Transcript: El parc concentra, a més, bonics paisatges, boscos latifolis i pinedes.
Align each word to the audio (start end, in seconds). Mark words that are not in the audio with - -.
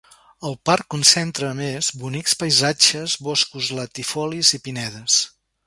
El 0.47 0.55
parc 0.69 0.87
concentra, 0.93 1.49
a 1.49 1.57
més, 1.59 1.91
bonics 2.05 2.35
paisatges, 2.41 3.19
boscos 3.29 3.71
latifolis 3.83 4.53
i 4.61 4.65
pinedes. 4.69 5.23